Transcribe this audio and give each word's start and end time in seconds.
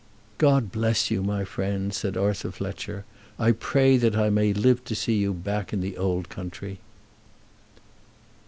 "God 0.39 0.71
bless 0.71 1.11
you, 1.11 1.21
my 1.21 1.45
friend," 1.45 1.93
said 1.93 2.17
Arthur 2.17 2.49
Fletcher. 2.49 3.05
"I 3.37 3.51
pray 3.51 3.97
that 3.97 4.15
I 4.15 4.31
may 4.31 4.51
live 4.51 4.83
to 4.85 4.95
see 4.95 5.13
you 5.17 5.31
back 5.31 5.73
in 5.73 5.81
the 5.81 5.95
old 5.95 6.27
country." 6.27 6.79